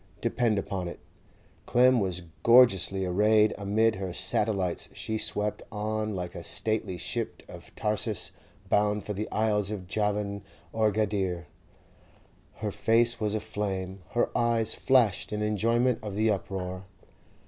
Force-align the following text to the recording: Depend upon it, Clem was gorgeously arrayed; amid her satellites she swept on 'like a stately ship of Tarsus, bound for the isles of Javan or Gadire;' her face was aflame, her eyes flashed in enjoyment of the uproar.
Depend 0.19 0.57
upon 0.57 0.87
it, 0.87 0.99
Clem 1.67 1.99
was 1.99 2.23
gorgeously 2.41 3.05
arrayed; 3.05 3.53
amid 3.55 3.97
her 3.97 4.13
satellites 4.13 4.89
she 4.93 5.19
swept 5.19 5.61
on 5.71 6.15
'like 6.15 6.33
a 6.33 6.43
stately 6.43 6.97
ship 6.97 7.43
of 7.47 7.71
Tarsus, 7.75 8.31
bound 8.67 9.03
for 9.05 9.13
the 9.13 9.29
isles 9.29 9.69
of 9.69 9.85
Javan 9.85 10.41
or 10.73 10.89
Gadire;' 10.91 11.45
her 12.53 12.71
face 12.71 13.19
was 13.19 13.35
aflame, 13.35 14.01
her 14.13 14.35
eyes 14.35 14.73
flashed 14.73 15.31
in 15.31 15.43
enjoyment 15.43 15.99
of 16.01 16.15
the 16.15 16.31
uproar. 16.31 16.85